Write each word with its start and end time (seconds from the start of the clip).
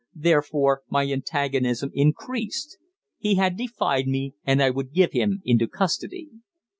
Therefore 0.15 0.81
my 0.89 1.03
antagonism 1.11 1.91
increased. 1.93 2.79
He 3.19 3.35
had 3.35 3.55
defied 3.55 4.07
me, 4.07 4.33
and 4.43 4.59
I 4.59 4.71
would 4.71 4.93
give 4.93 5.11
him 5.11 5.43
into 5.45 5.67
custody. 5.67 6.29